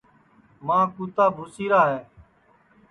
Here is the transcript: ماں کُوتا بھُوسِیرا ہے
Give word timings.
ماں 0.65 0.85
کُوتا 0.93 1.25
بھُوسِیرا 1.35 1.81
ہے 1.91 1.99